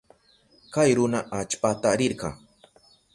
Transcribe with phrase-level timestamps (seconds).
[0.73, 2.29] Kay runa allpata rirka.